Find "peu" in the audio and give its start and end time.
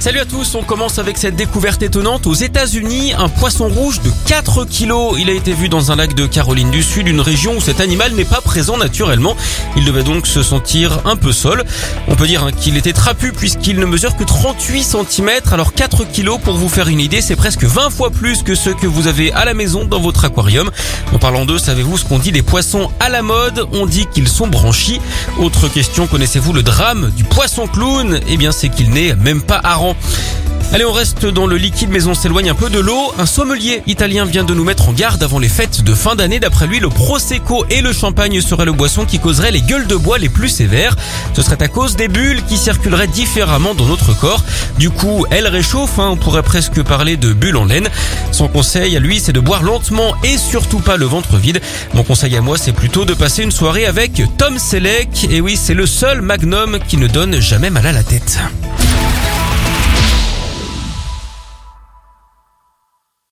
11.16-11.32, 32.54-32.68